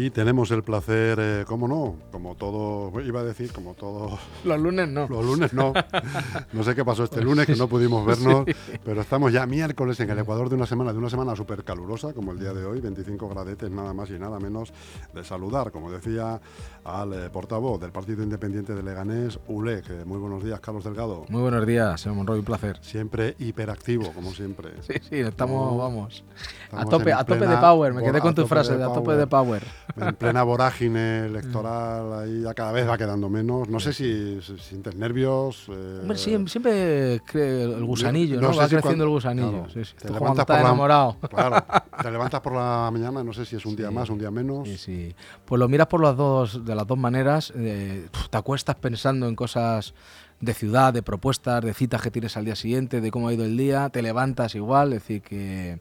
Y 0.00 0.08
tenemos 0.08 0.50
el 0.50 0.62
placer, 0.62 1.18
eh, 1.20 1.44
¿cómo 1.46 1.68
no? 1.68 1.96
Como 2.10 2.34
todo, 2.34 2.98
iba 3.02 3.20
a 3.20 3.22
decir, 3.22 3.52
como 3.52 3.74
todo... 3.74 4.18
Los 4.44 4.58
lunes 4.58 4.88
no. 4.88 5.06
Los 5.06 5.22
lunes 5.22 5.52
no. 5.52 5.74
No 6.54 6.64
sé 6.64 6.74
qué 6.74 6.86
pasó 6.86 7.04
este 7.04 7.20
lunes, 7.20 7.46
que 7.46 7.54
no 7.54 7.68
pudimos 7.68 8.06
vernos, 8.06 8.46
pero 8.82 9.02
estamos 9.02 9.30
ya 9.30 9.44
miércoles 9.44 10.00
en 10.00 10.08
el 10.08 10.18
Ecuador 10.18 10.48
de 10.48 10.54
una 10.54 10.64
semana, 10.64 10.92
de 10.92 10.98
una 10.98 11.10
semana 11.10 11.36
súper 11.36 11.64
calurosa, 11.64 12.14
como 12.14 12.32
el 12.32 12.38
día 12.38 12.54
de 12.54 12.64
hoy, 12.64 12.80
25 12.80 13.28
gradetes, 13.28 13.70
nada 13.70 13.92
más 13.92 14.08
y 14.08 14.18
nada 14.18 14.40
menos 14.40 14.72
de 15.12 15.22
saludar, 15.22 15.70
como 15.70 15.92
decía 15.92 16.40
al 16.82 17.12
eh, 17.12 17.30
portavoz 17.30 17.78
del 17.78 17.92
Partido 17.92 18.22
Independiente 18.22 18.74
de 18.74 18.82
Leganés, 18.82 19.38
ULEG. 19.48 20.06
muy 20.06 20.18
buenos 20.18 20.42
días, 20.42 20.60
Carlos 20.60 20.84
Delgado. 20.84 21.26
Muy 21.28 21.42
buenos 21.42 21.66
días, 21.66 22.00
señor 22.00 22.16
Monroy, 22.16 22.38
un 22.38 22.44
placer. 22.46 22.78
Siempre 22.80 23.36
hiperactivo, 23.38 24.12
como 24.12 24.32
siempre. 24.32 24.70
Sí, 24.80 24.94
sí, 25.08 25.16
estamos, 25.16 25.76
vamos, 25.76 26.24
a 26.72 26.86
tope, 26.86 27.12
a 27.12 27.22
tope 27.22 27.46
de 27.46 27.56
power, 27.58 27.92
me 27.92 28.02
quedé 28.02 28.20
con 28.20 28.34
tu 28.34 28.46
frase, 28.46 28.78
de 28.78 28.84
a 28.84 28.88
tope 28.88 29.12
de 29.12 29.26
power. 29.26 29.62
En 30.00 30.14
plena 30.14 30.42
vorágine 30.42 31.26
electoral, 31.26 32.12
ahí 32.20 32.42
ya 32.42 32.54
cada 32.54 32.72
vez 32.72 32.88
va 32.88 32.96
quedando 32.96 33.28
menos. 33.28 33.68
No 33.68 33.80
sé 33.80 33.92
si, 33.92 34.40
sientes 34.58 34.94
nervios. 34.94 35.66
Eh, 35.68 36.16
siempre 36.46 37.20
el 37.34 37.84
gusanillo, 37.84 38.40
¿no? 38.40 38.54
va 38.54 38.68
creciendo 38.68 39.04
el 39.04 39.10
gusanillo. 39.10 39.66
te 40.00 40.10
levantas 40.10 40.46
por 40.46 40.58
enamorado. 40.58 41.16
claro, 41.28 41.64
te 42.02 42.10
levantas 42.10 42.40
por 42.40 42.54
la 42.54 42.90
mañana, 42.92 43.22
no 43.22 43.32
sé 43.32 43.44
si 43.44 43.56
es 43.56 43.66
un 43.66 43.76
día 43.76 43.90
más, 43.90 44.10
un 44.10 44.18
día 44.18 44.30
menos. 44.30 44.68
Sí, 44.68 44.76
sí. 44.76 45.14
Pues 45.44 45.58
lo 45.58 45.68
miras 45.68 45.86
por 45.86 46.02
las 46.02 46.16
dos, 46.16 46.64
de 46.64 46.74
las 46.74 46.86
dos 46.86 46.98
maneras. 46.98 47.52
Eh, 47.56 48.08
te 48.30 48.38
acuestas 48.38 48.76
pensando 48.76 49.28
en 49.28 49.36
cosas 49.36 49.94
de 50.40 50.54
ciudad, 50.54 50.92
de 50.92 51.02
propuestas, 51.02 51.62
de 51.62 51.74
citas 51.74 52.00
que 52.00 52.10
tienes 52.10 52.36
al 52.36 52.44
día 52.44 52.56
siguiente, 52.56 53.00
de 53.00 53.10
cómo 53.10 53.28
ha 53.28 53.34
ido 53.34 53.44
el 53.44 53.56
día, 53.56 53.90
te 53.90 54.02
levantas 54.02 54.54
igual, 54.54 54.92
es 54.92 55.00
decir, 55.00 55.22
que 55.22 55.78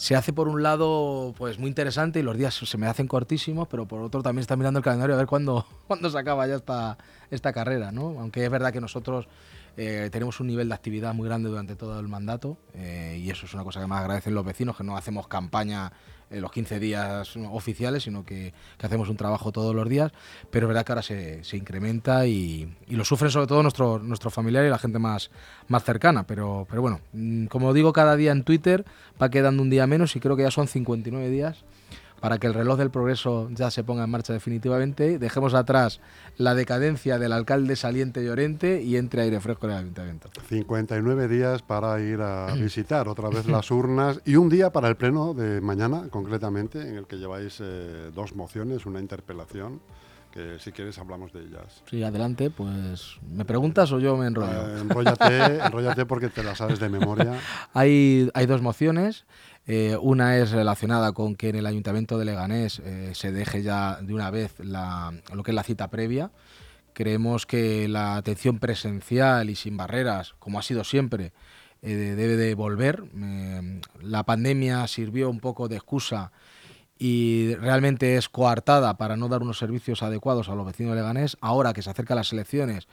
se 0.00 0.16
hace 0.16 0.32
por 0.32 0.48
un 0.48 0.62
lado 0.62 1.34
pues 1.36 1.58
muy 1.58 1.68
interesante 1.68 2.20
y 2.20 2.22
los 2.22 2.34
días 2.34 2.54
se 2.54 2.78
me 2.78 2.86
hacen 2.86 3.06
cortísimos, 3.06 3.68
pero 3.68 3.86
por 3.86 4.00
otro 4.00 4.22
también 4.22 4.40
está 4.40 4.56
mirando 4.56 4.78
el 4.78 4.84
calendario 4.84 5.14
a 5.14 5.18
ver 5.18 5.26
cuándo, 5.26 5.66
cuándo 5.86 6.08
se 6.08 6.18
acaba 6.18 6.46
ya 6.46 6.54
esta, 6.54 6.96
esta 7.30 7.52
carrera, 7.52 7.92
¿no? 7.92 8.18
Aunque 8.18 8.42
es 8.42 8.50
verdad 8.50 8.72
que 8.72 8.80
nosotros 8.80 9.28
eh, 9.76 10.08
tenemos 10.10 10.40
un 10.40 10.46
nivel 10.46 10.70
de 10.70 10.74
actividad 10.74 11.12
muy 11.12 11.28
grande 11.28 11.50
durante 11.50 11.76
todo 11.76 12.00
el 12.00 12.08
mandato 12.08 12.56
eh, 12.72 13.20
y 13.22 13.28
eso 13.28 13.44
es 13.44 13.52
una 13.52 13.62
cosa 13.62 13.78
que 13.78 13.86
más 13.86 14.00
agradecen 14.00 14.34
los 14.34 14.42
vecinos, 14.42 14.74
que 14.74 14.84
no 14.84 14.96
hacemos 14.96 15.28
campaña 15.28 15.92
los 16.30 16.52
15 16.52 16.78
días 16.78 17.36
oficiales, 17.50 18.04
sino 18.04 18.24
que, 18.24 18.52
hacemos 18.80 19.08
un 19.08 19.16
trabajo 19.16 19.52
todos 19.52 19.74
los 19.74 19.88
días, 19.88 20.12
pero 20.50 20.66
es 20.66 20.68
verdad 20.68 20.84
que 20.84 20.92
ahora 20.92 21.02
se, 21.02 21.42
incrementa 21.52 22.26
y, 22.26 22.72
lo 22.88 23.04
sufren 23.04 23.30
sobre 23.30 23.46
todo 23.46 23.62
nuestros 23.62 24.02
nuestro 24.02 24.30
familiares 24.30 24.68
y 24.68 24.70
la 24.70 24.78
gente 24.78 24.98
más, 24.98 25.30
más 25.68 25.84
cercana, 25.84 26.26
pero, 26.26 26.66
pero 26.68 26.82
bueno, 26.82 27.00
mm, 27.12 27.46
como 27.46 27.72
digo 27.72 27.92
cada 27.92 28.16
día 28.16 28.32
en 28.32 28.44
Twitter, 28.44 28.84
va 29.20 29.30
quedando 29.30 29.62
un 29.62 29.70
día 29.70 29.86
menos 29.86 30.14
y 30.16 30.20
creo 30.20 30.36
que 30.36 30.42
ya 30.44 30.50
son 30.50 30.68
59 30.68 31.28
días 31.28 31.64
para 32.20 32.38
que 32.38 32.46
el 32.46 32.54
reloj 32.54 32.78
del 32.78 32.90
progreso 32.90 33.48
ya 33.50 33.70
se 33.70 33.82
ponga 33.82 34.04
en 34.04 34.10
marcha 34.10 34.32
definitivamente, 34.32 35.18
dejemos 35.18 35.54
atrás 35.54 36.00
la 36.36 36.54
decadencia 36.54 37.18
del 37.18 37.32
alcalde 37.32 37.76
saliente 37.76 38.24
Llorente 38.24 38.82
y 38.82 38.96
entre 38.96 39.22
aire 39.22 39.40
fresco 39.40 39.66
en 39.66 39.72
el 39.72 39.78
ayuntamiento. 39.78 40.30
59 40.48 41.28
días 41.28 41.62
para 41.62 42.00
ir 42.00 42.20
a 42.20 42.54
visitar 42.54 43.08
otra 43.08 43.28
vez 43.28 43.46
las 43.46 43.70
urnas 43.70 44.20
y 44.24 44.36
un 44.36 44.48
día 44.48 44.70
para 44.70 44.88
el 44.88 44.96
pleno 44.96 45.34
de 45.34 45.60
mañana, 45.60 46.08
concretamente, 46.10 46.80
en 46.80 46.96
el 46.96 47.06
que 47.06 47.16
lleváis 47.16 47.58
eh, 47.60 48.10
dos 48.14 48.34
mociones, 48.34 48.86
una 48.86 49.00
interpelación 49.00 49.80
que 50.30 50.58
si 50.58 50.72
quieres 50.72 50.98
hablamos 50.98 51.32
de 51.32 51.40
ellas. 51.40 51.82
Sí, 51.90 52.02
adelante, 52.02 52.50
pues 52.50 53.16
¿me 53.28 53.44
preguntas 53.44 53.90
o 53.92 53.98
yo 53.98 54.16
me 54.16 54.26
enrollo? 54.26 54.76
Eh, 54.76 54.80
enróllate, 54.80 55.58
enróllate 55.64 56.06
porque 56.06 56.28
te 56.28 56.44
las 56.44 56.58
sabes 56.58 56.78
de 56.78 56.88
memoria. 56.88 57.34
hay, 57.74 58.30
hay 58.34 58.46
dos 58.46 58.62
mociones. 58.62 59.24
Eh, 59.66 59.96
una 60.00 60.36
es 60.38 60.50
relacionada 60.50 61.12
con 61.12 61.36
que 61.36 61.50
en 61.50 61.56
el 61.56 61.66
Ayuntamiento 61.66 62.18
de 62.18 62.24
Leganés 62.24 62.80
eh, 62.80 63.12
se 63.14 63.30
deje 63.30 63.62
ya 63.62 63.98
de 64.00 64.14
una 64.14 64.30
vez 64.30 64.54
lo 64.58 65.42
que 65.42 65.50
es 65.50 65.54
la 65.54 65.62
cita 65.62 65.88
previa. 65.88 66.30
Creemos 66.92 67.46
que 67.46 67.88
la 67.88 68.16
atención 68.16 68.58
presencial 68.58 69.48
y 69.48 69.54
sin 69.54 69.76
barreras, 69.76 70.34
como 70.38 70.58
ha 70.58 70.62
sido 70.62 70.82
siempre, 70.82 71.32
eh, 71.82 71.94
debe 71.94 72.36
de 72.36 72.54
volver. 72.54 73.04
la 74.00 74.24
pandemia 74.24 74.86
sirvió 74.86 75.30
un 75.30 75.40
poco 75.40 75.68
de 75.68 75.76
excusa 75.76 76.32
y 76.98 77.54
realmente 77.54 78.16
es 78.16 78.28
coartada 78.28 78.98
para 78.98 79.16
no 79.16 79.28
dar 79.28 79.42
unos 79.42 79.58
servicios 79.58 80.02
adecuados 80.02 80.48
a 80.48 80.54
los 80.54 80.66
vecinos 80.66 80.92
de 80.92 81.00
Leganés. 81.00 81.38
Ahora 81.40 81.72
que 81.72 81.82
se 81.82 81.90
acercan 81.90 82.16
las 82.16 82.32
elecciones, 82.32 82.88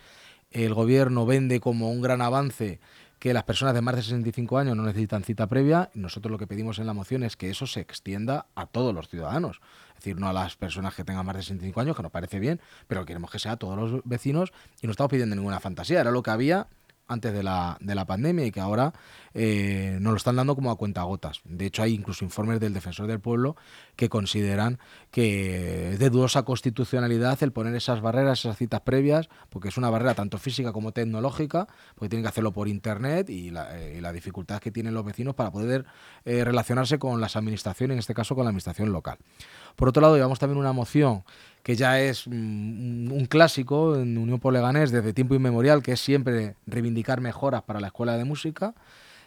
el 0.52 0.74
gobierno 0.74 1.26
vende 1.26 1.60
como 1.60 1.92
un 1.92 2.02
gran 2.02 2.22
avance 2.22 2.80
que 3.20 3.34
las 3.34 3.44
personas 3.44 3.74
de 3.74 3.82
más 3.82 3.96
de 3.96 4.04
65 4.04 4.58
años 4.58 4.76
no 4.76 4.84
necesitan 4.84 5.24
cita 5.24 5.48
previa. 5.48 5.90
Nosotros 5.94 6.32
lo 6.32 6.38
que 6.38 6.48
pedimos 6.48 6.80
en 6.80 6.86
la 6.86 6.94
moción 6.94 7.24
es 7.24 7.36
que 7.36 7.50
eso 7.50 7.66
se 7.66 7.80
extienda 7.80 8.46
a 8.56 8.68
todos 8.68 8.94
los 8.94 9.08
ciudadanos. 9.10 9.60
Es 9.90 9.96
decir, 9.96 10.20
no 10.20 10.30
a 10.30 10.34
las 10.34 10.56
personas 10.56 10.94
que 10.94 11.04
tengan 11.04 11.26
más 11.26 11.36
de 11.36 11.42
65 11.42 11.82
años, 11.82 11.96
que 11.96 12.04
nos 12.04 12.12
parece 12.12 12.40
bien, 12.40 12.62
pero 12.88 13.06
queremos 13.06 13.32
que 13.32 13.40
sea 13.40 13.54
a 13.54 13.58
todos 13.58 13.78
los 13.78 14.02
vecinos 14.06 14.54
y 14.82 14.88
no 14.88 14.92
estamos 14.92 15.10
pidiendo 15.10 15.36
ninguna 15.36 15.60
fantasía. 15.60 16.02
Era 16.02 16.12
lo 16.12 16.22
que 16.22 16.32
había 16.32 16.68
antes 17.08 17.34
de 17.34 17.44
la, 17.44 17.78
de 17.80 17.96
la 17.96 18.06
pandemia 18.06 18.46
y 18.46 18.52
que 18.52 18.60
ahora 18.60 18.94
eh, 19.34 19.98
nos 20.02 20.12
lo 20.12 20.18
están 20.18 20.36
dando 20.36 20.56
como 20.56 20.72
a 20.72 20.76
cuentagotas. 20.78 21.42
De 21.46 21.66
hecho, 21.66 21.84
hay 21.84 21.94
incluso 21.94 22.26
informes 22.26 22.60
del 22.60 22.74
Defensor 22.74 23.08
del 23.08 23.20
Pueblo 23.20 23.56
que 23.96 24.10
consideran 24.10 24.80
que 25.12 25.94
es 25.94 26.00
de 26.00 26.10
dudosa 26.10 26.44
constitucionalidad 26.44 27.42
el 27.42 27.52
poner 27.52 27.76
esas 27.76 28.02
barreras, 28.02 28.40
esas 28.40 28.58
citas 28.58 28.82
previas, 28.82 29.30
porque 29.50 29.70
es 29.70 29.78
una 29.78 29.90
barrera 29.90 30.16
tanto 30.16 30.38
física 30.38 30.74
como 30.74 30.92
tecnológica, 30.92 31.68
porque 31.96 32.10
tienen 32.10 32.24
que 32.24 32.30
hacerlo 32.30 32.52
por 32.52 32.68
Internet 32.68 33.30
y 33.30 33.52
la, 33.52 33.78
eh, 33.80 34.02
dificultad 34.14 34.60
que 34.60 34.72
tienen 34.72 34.94
los 34.94 35.06
vecinos 35.06 35.36
para 35.36 35.52
poder 35.52 35.86
eh, 36.26 36.44
relacionarse 36.44 36.98
con 36.98 37.22
las 37.22 37.36
administraciones, 37.36 37.96
en 37.96 38.00
este 38.00 38.14
caso 38.14 38.36
con 38.36 38.46
la 38.46 38.50
administración 38.50 38.92
local. 38.92 39.18
Por 39.76 39.90
otro 39.90 40.02
lado, 40.02 40.16
llevamos 40.16 40.40
también 40.40 40.58
una 40.58 40.74
moción 40.74 41.24
que 41.68 41.76
ya 41.76 42.00
es 42.00 42.28
mm, 42.28 43.12
un 43.12 43.26
clásico 43.26 43.98
en 43.98 44.18
Unión 44.18 44.40
por 44.40 44.54
Leganés 44.54 44.90
desde 44.90 45.12
tiempo 45.12 45.36
inmemorial, 45.36 45.84
que 45.84 45.92
es 45.92 46.00
siempre 46.00 46.56
reivindicar 46.66 47.20
mejoras 47.20 47.64
para 47.64 47.82
la 47.82 47.88
escuela 47.88 48.16
de 48.16 48.24
música. 48.24 48.74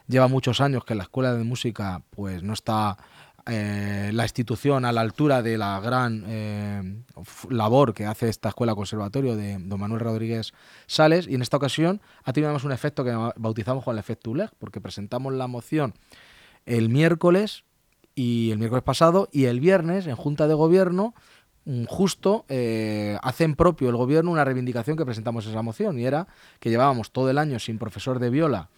Lleva 0.08 0.26
muchos 0.26 0.62
años 0.62 0.86
que 0.86 0.94
la 0.94 1.02
escuela 1.02 1.34
de 1.34 1.44
música 1.44 2.00
pues 2.08 2.42
no 2.42 2.54
está 2.54 2.96
eh, 3.44 4.10
la 4.14 4.22
institución 4.22 4.86
a 4.86 4.92
la 4.92 5.02
altura 5.02 5.42
de 5.42 5.58
la 5.58 5.80
gran 5.80 6.24
eh, 6.28 7.02
labor 7.50 7.92
que 7.92 8.06
hace 8.06 8.30
esta 8.30 8.48
escuela 8.48 8.74
conservatorio 8.74 9.36
de 9.36 9.58
don 9.58 9.78
Manuel 9.78 10.00
Rodríguez 10.00 10.54
Sales 10.86 11.28
y 11.28 11.34
en 11.34 11.42
esta 11.42 11.58
ocasión 11.58 12.00
ha 12.24 12.32
tenido 12.32 12.54
más 12.54 12.64
un 12.64 12.72
efecto 12.72 13.04
que 13.04 13.12
bautizamos 13.36 13.84
con 13.84 13.96
el 13.96 13.98
efecto 13.98 14.30
ULEG 14.30 14.48
porque 14.58 14.80
presentamos 14.80 15.34
la 15.34 15.46
moción 15.46 15.92
el 16.64 16.88
miércoles 16.88 17.64
y 18.14 18.50
el 18.50 18.58
miércoles 18.58 18.82
pasado 18.82 19.28
y 19.30 19.44
el 19.44 19.60
viernes 19.60 20.06
en 20.06 20.16
Junta 20.16 20.48
de 20.48 20.54
Gobierno 20.54 21.12
Mm, 21.14 21.39
justo 21.88 22.44
eh, 22.48 23.18
hacen 23.22 23.54
propio 23.54 23.88
el 23.88 23.96
gobierno 23.96 24.30
una 24.30 24.44
reivindicación 24.44 24.96
que 24.96 25.04
presentamos 25.04 25.46
esa 25.46 25.62
moción 25.62 25.98
y 25.98 26.06
era 26.06 26.26
que 26.58 26.70
llevábamos 26.70 27.10
todo 27.10 27.30
el 27.30 27.38
año 27.38 27.58
sin 27.58 27.78
profesor 27.78 28.18
de 28.18 28.30
viola 28.30 28.68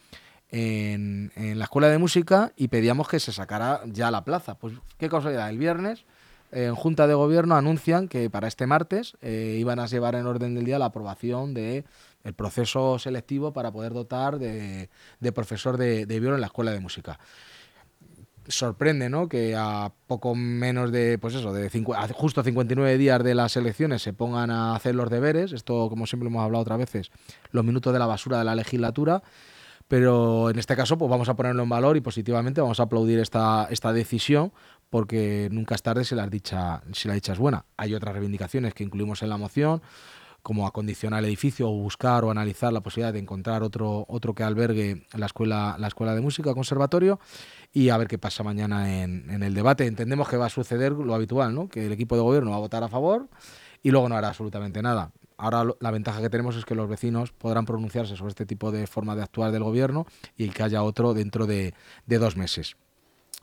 en, 0.50 1.32
la 1.36 1.64
escuela 1.64 1.88
de 1.88 1.98
música 1.98 2.52
y 2.56 2.68
pedíamos 2.68 3.08
que 3.08 3.20
se 3.20 3.32
sacara 3.32 3.80
ya 3.86 4.10
la 4.10 4.24
plaza. 4.24 4.54
Pues 4.54 4.74
qué 4.98 5.08
casualidad, 5.08 5.48
el 5.48 5.58
viernes 5.58 6.04
en 6.50 6.74
Junta 6.74 7.06
de 7.06 7.14
Gobierno 7.14 7.56
anuncian 7.56 8.08
que 8.08 8.28
para 8.28 8.48
este 8.48 8.66
martes 8.66 9.16
eh, 9.22 9.56
iban 9.58 9.78
a 9.78 9.86
llevar 9.86 10.14
en 10.14 10.26
orden 10.26 10.54
del 10.54 10.64
día 10.64 10.78
la 10.78 10.86
aprobación 10.86 11.54
de 11.54 11.84
proceso 12.36 12.98
selectivo 12.98 13.52
para 13.52 13.72
poder 13.72 13.94
dotar 13.94 14.38
de, 14.38 14.88
profesor 15.34 15.76
de, 15.76 16.06
de 16.06 16.20
viola 16.20 16.36
en 16.36 16.42
la 16.42 16.46
escuela 16.48 16.70
de 16.70 16.80
música 16.80 17.18
sorprende, 18.52 19.08
¿no? 19.08 19.28
Que 19.28 19.54
a 19.56 19.92
poco 20.06 20.34
menos 20.34 20.92
de, 20.92 21.18
pues 21.18 21.34
eso, 21.34 21.52
de 21.52 21.68
justo 22.12 22.42
59 22.42 22.98
días 22.98 23.22
de 23.22 23.34
las 23.34 23.56
elecciones 23.56 24.02
se 24.02 24.12
pongan 24.12 24.50
a 24.50 24.74
hacer 24.74 24.94
los 24.94 25.10
deberes. 25.10 25.52
Esto, 25.52 25.88
como 25.88 26.06
siempre 26.06 26.28
hemos 26.28 26.42
hablado 26.42 26.62
otras 26.62 26.78
veces, 26.78 27.10
los 27.50 27.64
minutos 27.64 27.92
de 27.92 27.98
la 27.98 28.06
basura 28.06 28.38
de 28.38 28.44
la 28.44 28.54
legislatura. 28.54 29.22
Pero 29.88 30.48
en 30.48 30.58
este 30.58 30.74
caso, 30.74 30.96
pues 30.96 31.10
vamos 31.10 31.28
a 31.28 31.34
ponerlo 31.34 31.62
en 31.64 31.68
valor 31.68 31.96
y 31.96 32.00
positivamente 32.00 32.60
vamos 32.60 32.80
a 32.80 32.84
aplaudir 32.84 33.18
esta, 33.18 33.66
esta 33.70 33.92
decisión 33.92 34.52
porque 34.88 35.48
nunca 35.50 35.74
es 35.74 35.82
tarde 35.82 36.04
si 36.04 36.14
la, 36.14 36.26
dicha, 36.26 36.82
si 36.92 37.08
la 37.08 37.14
dicha 37.14 37.32
es 37.32 37.38
buena. 37.38 37.64
Hay 37.78 37.94
otras 37.94 38.12
reivindicaciones 38.14 38.74
que 38.74 38.84
incluimos 38.84 39.22
en 39.22 39.30
la 39.30 39.38
moción, 39.38 39.80
como 40.42 40.66
acondicionar 40.66 41.20
el 41.20 41.26
edificio 41.26 41.68
o 41.68 41.72
buscar 41.72 42.24
o 42.24 42.30
analizar 42.30 42.72
la 42.72 42.80
posibilidad 42.80 43.12
de 43.12 43.20
encontrar 43.20 43.62
otro, 43.62 44.04
otro 44.08 44.34
que 44.34 44.42
albergue 44.42 45.06
la 45.14 45.26
escuela, 45.26 45.76
la 45.78 45.88
escuela 45.88 46.14
de 46.14 46.20
música, 46.20 46.52
conservatorio, 46.54 47.20
y 47.72 47.88
a 47.90 47.96
ver 47.96 48.08
qué 48.08 48.18
pasa 48.18 48.42
mañana 48.42 49.02
en, 49.02 49.30
en 49.30 49.42
el 49.42 49.54
debate. 49.54 49.86
Entendemos 49.86 50.28
que 50.28 50.36
va 50.36 50.46
a 50.46 50.50
suceder 50.50 50.92
lo 50.92 51.14
habitual, 51.14 51.54
¿no? 51.54 51.68
que 51.68 51.86
el 51.86 51.92
equipo 51.92 52.16
de 52.16 52.22
gobierno 52.22 52.50
va 52.50 52.56
a 52.56 52.60
votar 52.60 52.82
a 52.82 52.88
favor 52.88 53.28
y 53.82 53.90
luego 53.90 54.08
no 54.08 54.16
hará 54.16 54.28
absolutamente 54.28 54.82
nada. 54.82 55.12
Ahora 55.36 55.64
la 55.80 55.90
ventaja 55.90 56.20
que 56.20 56.30
tenemos 56.30 56.56
es 56.56 56.64
que 56.64 56.74
los 56.74 56.88
vecinos 56.88 57.32
podrán 57.32 57.64
pronunciarse 57.64 58.16
sobre 58.16 58.30
este 58.30 58.46
tipo 58.46 58.70
de 58.70 58.86
forma 58.86 59.16
de 59.16 59.22
actuar 59.22 59.50
del 59.50 59.64
gobierno 59.64 60.06
y 60.36 60.48
que 60.50 60.62
haya 60.62 60.82
otro 60.82 61.14
dentro 61.14 61.46
de, 61.46 61.74
de 62.06 62.18
dos 62.18 62.36
meses. 62.36 62.76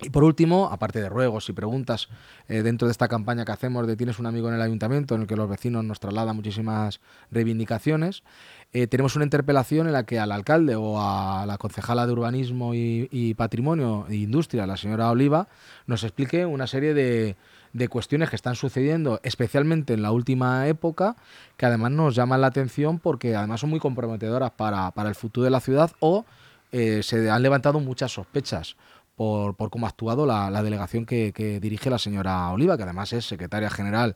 Y 0.01 0.11
por 0.11 0.23
último, 0.23 0.69
aparte 0.71 1.01
de 1.01 1.09
ruegos 1.09 1.49
y 1.49 1.53
preguntas 1.53 2.07
eh, 2.47 2.61
dentro 2.61 2.87
de 2.87 2.93
esta 2.93 3.09
campaña 3.09 3.43
que 3.43 3.51
hacemos 3.51 3.85
de 3.85 3.97
Tienes 3.97 4.17
un 4.17 4.27
amigo 4.27 4.47
en 4.47 4.55
el 4.55 4.61
ayuntamiento, 4.61 5.15
en 5.15 5.21
el 5.21 5.27
que 5.27 5.35
los 5.35 5.49
vecinos 5.49 5.83
nos 5.83 5.99
trasladan 5.99 6.37
muchísimas 6.37 7.01
reivindicaciones, 7.31 8.23
eh, 8.71 8.87
tenemos 8.87 9.17
una 9.17 9.25
interpelación 9.25 9.87
en 9.87 9.93
la 9.93 10.03
que 10.03 10.19
al 10.19 10.31
alcalde 10.31 10.75
o 10.75 11.01
a 11.01 11.45
la 11.45 11.57
concejala 11.57 12.05
de 12.07 12.13
Urbanismo 12.13 12.73
y, 12.73 13.33
Patrimonio 13.35 14.05
e 14.09 14.15
Industria, 14.15 14.67
la 14.67 14.77
señora 14.77 15.09
Oliva, 15.09 15.49
nos 15.85 16.03
explique 16.03 16.45
una 16.45 16.67
serie 16.67 16.93
de, 16.93 17.35
cuestiones 17.89 18.29
que 18.29 18.35
están 18.37 18.55
sucediendo, 18.55 19.19
especialmente 19.23 19.93
en 19.93 20.01
la 20.01 20.11
última 20.11 20.67
época, 20.67 21.17
que 21.57 21.65
además 21.65 21.91
nos 21.91 22.15
llaman 22.15 22.41
la 22.41 22.47
atención 22.47 22.99
porque 22.99 23.35
además 23.35 23.59
son 23.59 23.69
muy 23.69 23.79
comprometedoras 23.79 24.51
para, 24.51 24.93
el 24.95 25.15
futuro 25.15 25.43
de 25.43 25.51
la 25.51 25.59
ciudad 25.59 25.91
o 25.99 26.25
eh, 26.71 27.01
se 27.01 27.29
han 27.29 27.41
levantado 27.41 27.79
muchas 27.79 28.11
sospechas 28.11 28.77
por, 29.19 29.69
cómo 29.69 29.85
ha 29.85 29.89
actuado 29.89 30.25
la, 30.25 30.63
delegación 30.63 31.05
que, 31.05 31.59
dirige 31.61 31.89
la 31.89 31.99
señora 31.99 32.49
Oliva, 32.51 32.77
que 32.77 32.83
además 32.83 33.11
es 33.11 33.25
secretaria 33.25 33.69
general 33.69 34.15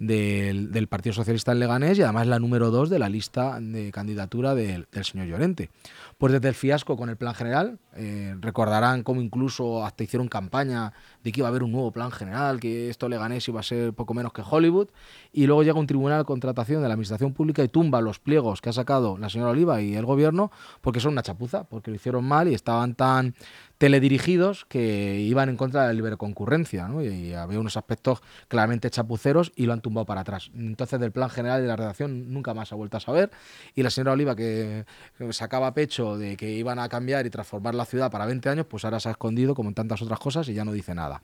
del, 0.00 0.88
Partido 0.88 1.12
Socialista 1.12 1.52
en 1.52 1.60
Leganés 1.60 1.96
y 1.98 2.02
además 2.02 2.26
la 2.26 2.40
número 2.40 2.72
dos 2.72 2.90
de 2.90 2.98
la 2.98 3.08
lista 3.08 3.60
de 3.60 3.92
candidatura 3.92 4.56
del, 4.56 4.88
señor 5.02 5.28
Llorente. 5.28 5.70
Pues 6.18 6.32
desde 6.32 6.48
el 6.48 6.54
fiasco 6.54 6.96
con 6.96 7.08
el 7.08 7.16
plan 7.16 7.34
general, 7.34 7.78
eh, 7.94 8.34
recordarán 8.40 9.04
cómo 9.04 9.22
incluso 9.22 9.84
hasta 9.84 10.02
hicieron 10.02 10.26
campaña 10.26 10.92
de 11.22 11.30
que 11.30 11.38
iba 11.38 11.46
a 11.46 11.50
haber 11.50 11.62
un 11.62 11.70
nuevo 11.70 11.92
plan 11.92 12.10
general, 12.10 12.58
que 12.58 12.90
esto 12.90 13.08
Leganés 13.08 13.46
iba 13.46 13.60
a 13.60 13.62
ser 13.62 13.92
poco 13.92 14.12
menos 14.12 14.32
que 14.32 14.42
Hollywood, 14.48 14.88
y 15.32 15.46
luego 15.46 15.62
llega 15.62 15.78
un 15.78 15.86
tribunal 15.86 16.18
de 16.18 16.24
contratación 16.24 16.82
de 16.82 16.88
la 16.88 16.94
Administración 16.94 17.32
Pública 17.32 17.62
y 17.62 17.68
tumba 17.68 18.00
los 18.00 18.18
pliegos 18.18 18.60
que 18.60 18.70
ha 18.70 18.72
sacado 18.72 19.18
la 19.18 19.28
señora 19.28 19.52
Oliva 19.52 19.80
y 19.80 19.94
el 19.94 20.04
gobierno 20.04 20.50
porque 20.80 20.98
son 20.98 21.12
una 21.12 21.22
chapuza, 21.22 21.62
porque 21.64 21.90
lo 21.90 21.96
hicieron 21.96 22.24
mal 22.24 22.48
y 22.48 22.54
estaban 22.54 22.94
tan 22.96 23.34
teledirigidos 23.82 24.64
que 24.66 25.18
iban 25.18 25.48
en 25.48 25.56
contra 25.56 25.80
de 25.80 25.88
la 25.88 25.92
libre 25.92 26.16
concurrencia, 26.16 26.86
¿no? 26.86 27.02
y, 27.02 27.34
había 27.34 27.58
unos 27.58 27.76
aspectos 27.76 28.20
claramente 28.46 28.88
chapuceros 28.90 29.50
y 29.56 29.66
lo 29.66 29.72
han 29.72 29.80
tumbado 29.80 30.06
para 30.06 30.20
atrás. 30.20 30.52
Entonces 30.54 31.00
del 31.00 31.10
plan 31.10 31.28
general 31.28 31.62
de 31.62 31.66
la 31.66 31.74
redacción 31.74 32.32
nunca 32.32 32.54
más 32.54 32.70
ha 32.70 32.76
vuelto 32.76 32.98
a 32.98 33.00
saber 33.00 33.32
y 33.74 33.82
la 33.82 33.90
señora 33.90 34.12
Oliva 34.12 34.36
que 34.36 34.84
sacaba 35.30 35.74
pecho 35.74 36.16
de 36.16 36.36
que 36.36 36.52
iban 36.52 36.78
a 36.78 36.88
cambiar 36.88 37.26
y 37.26 37.30
transformar 37.30 37.74
la 37.74 37.84
ciudad 37.84 38.08
para 38.08 38.24
20 38.24 38.48
años, 38.50 38.66
pues 38.66 38.84
ahora 38.84 39.00
se 39.00 39.08
ha 39.08 39.12
escondido 39.12 39.56
como 39.56 39.70
en 39.70 39.74
tantas 39.74 40.00
otras 40.00 40.20
cosas 40.20 40.48
y 40.48 40.54
ya 40.54 40.64
no 40.64 40.70
dice 40.70 40.94
nada. 40.94 41.20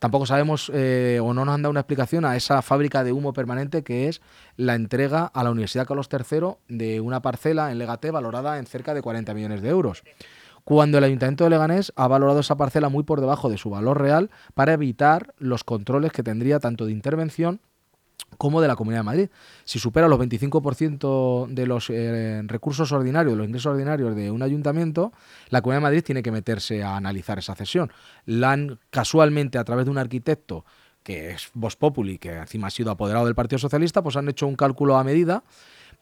Tampoco 0.00 0.26
sabemos 0.26 0.72
eh, 0.74 1.20
o 1.22 1.32
no 1.32 1.44
nos 1.44 1.54
han 1.54 1.62
dado 1.62 1.70
una 1.70 1.82
explicación 1.82 2.24
a 2.24 2.34
esa 2.34 2.62
fábrica 2.62 3.04
de 3.04 3.12
humo 3.12 3.32
permanente 3.32 3.84
que 3.84 4.08
es 4.08 4.22
la 4.56 4.74
entrega 4.74 5.26
a 5.26 5.44
la 5.44 5.52
Universidad 5.52 5.86
Carlos 5.86 6.08
III 6.10 6.56
de 6.66 7.00
una 7.00 7.22
parcela 7.22 7.70
en 7.70 7.78
Legate 7.78 8.10
valorada 8.10 8.58
en 8.58 8.66
cerca 8.66 8.92
de 8.92 9.02
40 9.02 9.32
millones 9.34 9.62
de 9.62 9.68
euros 9.68 10.02
cuando 10.64 10.98
el 10.98 11.04
Ayuntamiento 11.04 11.44
de 11.44 11.50
Leganés 11.50 11.92
ha 11.96 12.06
valorado 12.08 12.40
esa 12.40 12.56
parcela 12.56 12.88
muy 12.88 13.02
por 13.02 13.20
debajo 13.20 13.48
de 13.48 13.58
su 13.58 13.70
valor 13.70 14.00
real 14.00 14.30
para 14.54 14.72
evitar 14.72 15.34
los 15.38 15.64
controles 15.64 16.12
que 16.12 16.22
tendría 16.22 16.60
tanto 16.60 16.86
de 16.86 16.92
intervención 16.92 17.60
como 18.38 18.60
de 18.60 18.68
la 18.68 18.76
Comunidad 18.76 19.00
de 19.00 19.04
Madrid. 19.04 19.28
Si 19.64 19.78
supera 19.78 20.08
los 20.08 20.18
25% 20.18 21.48
de 21.48 21.66
los 21.66 21.90
eh, 21.90 22.42
recursos 22.46 22.90
ordinarios, 22.92 23.34
de 23.34 23.38
los 23.38 23.46
ingresos 23.46 23.72
ordinarios 23.72 24.16
de 24.16 24.30
un 24.30 24.42
ayuntamiento, 24.42 25.12
la 25.50 25.60
Comunidad 25.60 25.80
de 25.80 25.82
Madrid 25.82 26.02
tiene 26.04 26.22
que 26.22 26.32
meterse 26.32 26.82
a 26.82 26.96
analizar 26.96 27.38
esa 27.38 27.54
cesión. 27.54 27.92
La 28.24 28.52
han 28.52 28.78
casualmente, 28.90 29.58
a 29.58 29.64
través 29.64 29.84
de 29.84 29.90
un 29.90 29.98
arquitecto 29.98 30.64
que 31.02 31.30
es 31.30 31.50
Vos 31.54 31.76
Populi, 31.76 32.18
que 32.18 32.32
encima 32.32 32.68
ha 32.68 32.70
sido 32.70 32.90
apoderado 32.90 33.26
del 33.26 33.34
Partido 33.34 33.58
Socialista, 33.58 34.02
pues 34.02 34.16
han 34.16 34.28
hecho 34.28 34.46
un 34.46 34.54
cálculo 34.54 34.96
a 34.96 35.04
medida 35.04 35.42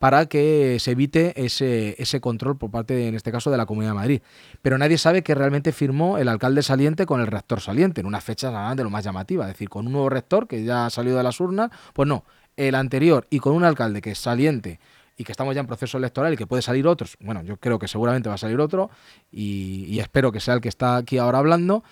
para 0.01 0.25
que 0.25 0.79
se 0.81 0.93
evite 0.93 1.45
ese, 1.45 1.95
ese 1.99 2.23
control 2.23 2.57
por 2.57 2.71
parte, 2.71 3.07
en 3.07 3.15
este 3.15 3.31
caso, 3.31 3.51
de 3.51 3.59
la 3.59 3.67
Comunidad 3.67 3.91
de 3.91 3.97
Madrid. 3.97 4.23
Pero 4.63 4.79
nadie 4.79 4.97
sabe 4.97 5.23
que 5.23 5.35
realmente 5.35 5.73
firmó 5.73 6.17
el 6.17 6.29
alcalde 6.29 6.63
saliente 6.63 7.05
con 7.05 7.21
el 7.21 7.27
rector 7.27 7.61
saliente, 7.61 8.01
en 8.01 8.07
una 8.07 8.23
fecha 8.23 8.75
de 8.75 8.83
lo 8.83 8.89
más 8.89 9.05
llamativa, 9.05 9.45
es 9.45 9.53
decir, 9.53 9.69
con 9.69 9.87
un 9.87 9.93
nuevo 9.93 10.09
rector 10.09 10.49
que 10.49 10.65
ya 10.65 10.87
ha 10.87 10.91
salido 10.91 11.19
de 11.19 11.23
las 11.23 11.39
urnas, 11.39 11.71
pues 11.93 12.09
no, 12.09 12.25
el 12.57 12.77
anterior 12.77 13.27
y 13.29 13.41
con 13.41 13.53
un 13.53 13.63
alcalde 13.63 14.01
que 14.01 14.13
es 14.13 14.19
saliente 14.19 14.81
y 15.19 15.25
que 15.25 15.33
estamos 15.33 15.55
ya 15.55 15.61
en 15.61 15.67
proceso 15.67 15.99
electoral 15.99 16.33
y 16.33 16.39
que 16.39 16.47
puede 16.47 16.63
salir 16.63 16.87
otros, 16.87 17.19
bueno, 17.21 17.43
yo 17.43 17.59
creo 17.59 17.79
que 17.79 17.87
seguramente 17.87 18.31
va 18.31 18.37
a 18.37 18.39
salir 18.39 18.59
otro 18.59 18.89
y 19.31 19.99
espero 19.99 20.33
que 20.33 20.41
sea 20.41 20.55
el 20.55 20.63
que 20.63 20.71
está 20.71 20.97
aquí 20.97 21.19
ahora 21.19 21.41
hablando, 21.41 21.85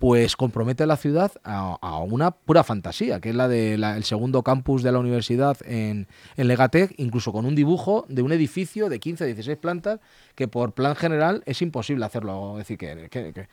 pues 0.00 0.34
compromete 0.34 0.84
a 0.84 0.86
la 0.86 0.96
ciudad 0.96 1.30
a, 1.44 1.98
una 1.98 2.30
pura 2.30 2.64
fantasía, 2.64 3.20
que 3.20 3.28
es 3.28 3.34
la 3.34 3.48
del 3.48 4.02
segundo 4.04 4.42
campus 4.42 4.82
de 4.82 4.90
la 4.92 4.98
universidad 4.98 5.58
en, 5.66 6.08
en, 6.38 6.48
Legatec, 6.48 6.94
incluso 6.96 7.32
con 7.32 7.44
un 7.44 7.54
dibujo 7.54 8.06
de 8.08 8.22
un 8.22 8.32
edificio 8.32 8.88
de 8.88 8.98
15, 8.98 9.26
16 9.26 9.58
plantas, 9.58 10.00
que 10.34 10.48
por 10.48 10.72
plan 10.72 10.96
general 10.96 11.42
es 11.44 11.60
imposible 11.60 12.06
hacerlo, 12.06 12.58
es 12.58 12.66
decir, 12.66 12.78
que, 12.78 13.48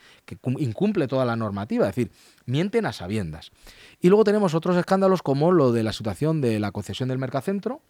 incumple 0.58 1.10
toda 1.10 1.26
la 1.26 1.36
normativa, 1.36 1.90
es 1.90 1.94
decir, 1.94 2.14
mienten 2.46 2.86
a 2.86 2.94
sabiendas. 2.94 3.52
Y 4.00 4.08
luego 4.08 4.24
tenemos 4.24 4.54
otros 4.56 4.78
escándalos 4.78 5.22
como 5.22 5.52
lo 5.52 5.74
de 5.74 5.84
la 5.84 5.92
situación 5.92 6.40
de 6.40 6.62
la 6.62 6.72
concesión 6.72 7.10
del 7.10 7.18
Mercacentro, 7.18 7.82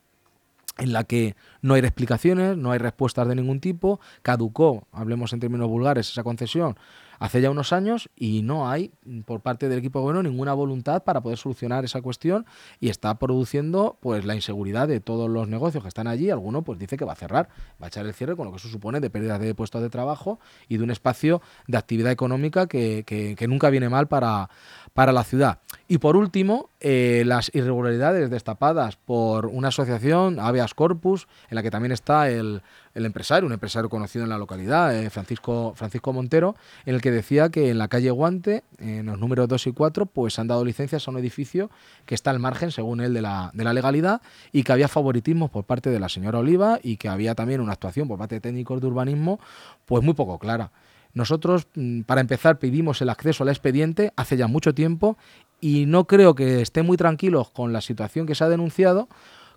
en 0.79 0.93
la 0.93 1.03
que 1.03 1.35
no 1.61 1.75
hay 1.75 1.81
explicaciones, 1.81 2.57
no 2.57 2.71
hay 2.71 2.79
respuestas 2.79 3.27
de 3.27 3.35
ningún 3.35 3.59
tipo, 3.59 3.99
caducó, 4.23 4.87
hablemos 4.91 5.31
en 5.33 5.41
términos 5.41 5.67
vulgares, 5.67 6.09
esa 6.09 6.23
concesión 6.23 6.75
hace 7.19 7.41
ya 7.41 7.49
unos 7.49 7.73
años 7.73 8.09
y 8.15 8.41
no 8.41 8.69
hay 8.69 8.91
por 9.25 9.41
parte 9.41 9.69
del 9.69 9.79
equipo 9.79 10.01
bueno 10.01 10.23
ninguna 10.23 10.53
voluntad 10.53 11.03
para 11.03 11.21
poder 11.21 11.37
solucionar 11.37 11.85
esa 11.85 12.01
cuestión 12.01 12.45
y 12.79 12.89
está 12.89 13.17
produciendo 13.19 13.97
pues 13.99 14.25
la 14.25 14.35
inseguridad 14.35 14.87
de 14.87 14.99
todos 14.99 15.29
los 15.29 15.47
negocios 15.47 15.83
que 15.83 15.89
están 15.89 16.07
allí. 16.07 16.29
Alguno 16.29 16.63
pues 16.63 16.79
dice 16.79 16.97
que 16.97 17.05
va 17.05 17.13
a 17.13 17.15
cerrar, 17.15 17.49
va 17.81 17.85
a 17.85 17.87
echar 17.87 18.05
el 18.05 18.13
cierre 18.13 18.35
con 18.35 18.45
lo 18.45 18.51
que 18.51 18.57
eso 18.57 18.69
supone 18.69 18.99
de 18.99 19.09
pérdida 19.09 19.39
de 19.39 19.55
puestos 19.55 19.81
de 19.81 19.89
trabajo 19.89 20.39
y 20.67 20.77
de 20.77 20.83
un 20.83 20.91
espacio 20.91 21.41
de 21.67 21.77
actividad 21.77 22.11
económica 22.11 22.67
que, 22.67 23.03
que, 23.05 23.47
nunca 23.47 23.69
viene 23.69 23.89
mal 23.89 24.07
para, 24.07 24.49
para 24.93 25.11
la 25.11 25.23
ciudad. 25.23 25.59
Y 25.89 25.99
por 25.99 26.17
último, 26.17 26.69
eh, 26.81 27.23
las 27.25 27.49
irregularidades 27.55 28.29
destapadas 28.29 28.97
por 28.97 29.45
una 29.45 29.69
asociación, 29.69 30.37
Habeas 30.37 30.73
Corpus, 30.73 31.27
en 31.49 31.55
la 31.55 31.63
que 31.63 31.71
también 31.71 31.93
está 31.93 32.29
el, 32.29 32.61
el 32.93 33.05
empresario, 33.05 33.47
un 33.47 33.53
empresario 33.53 33.89
conocido 33.89 34.25
en 34.25 34.29
la 34.29 34.37
localidad, 34.37 34.93
eh, 34.93 35.09
Francisco, 35.09 35.73
Francisco 35.77 36.11
Montero, 36.11 36.57
en 36.85 36.95
el 36.95 37.01
que 37.01 37.09
decía 37.11 37.49
que 37.49 37.69
en 37.69 37.77
la 37.77 37.87
calle 37.87 38.11
Guante, 38.11 38.65
en 38.79 39.05
los 39.05 39.17
números 39.17 39.47
2 39.47 39.67
y 39.67 39.71
4, 39.71 40.07
pues 40.07 40.37
han 40.39 40.47
dado 40.47 40.65
licencias 40.65 41.07
a 41.07 41.11
un 41.11 41.19
edificio 41.19 41.69
que 42.05 42.15
está 42.15 42.31
al 42.31 42.39
margen, 42.39 42.71
según 42.71 42.99
él, 42.99 43.13
de 43.13 43.21
la, 43.21 43.51
de 43.53 43.63
la 43.63 43.73
legalidad 43.73 44.21
y 44.51 44.63
que 44.63 44.73
había 44.73 44.89
favoritismo 44.89 45.47
por 45.47 45.63
parte 45.63 45.89
de 45.89 46.01
la 46.01 46.09
señora 46.09 46.39
Oliva 46.39 46.79
y 46.83 46.97
que 46.97 47.07
había 47.07 47.33
también 47.33 47.61
una 47.61 47.71
actuación 47.71 48.09
por 48.09 48.17
parte 48.17 48.35
de 48.35 48.41
técnicos 48.41 48.81
de 48.81 48.87
urbanismo, 48.87 49.39
pues 49.85 50.03
muy 50.03 50.15
poco 50.15 50.37
clara. 50.37 50.71
Nosotros, 51.17 51.67
mm, 51.75 52.01
para 52.01 52.21
empezar, 52.21 52.59
pedimos 52.59 53.01
el 53.01 53.09
acceso 53.09 53.43
al 53.43 53.49
expediente 53.49 54.13
hace 54.15 54.37
ya 54.37 54.47
mucho 54.47 54.73
tiempo 54.73 55.17
y 55.59 55.85
no 55.87 56.05
creo 56.05 56.35
que 56.35 56.61
estén 56.61 56.85
muy 56.85 56.95
tranquilos 56.95 57.49
con 57.49 57.73
la 57.73 57.81
situación 57.81 58.27
que 58.27 58.35
se 58.35 58.43
ha 58.43 58.49
denunciado 58.49 59.09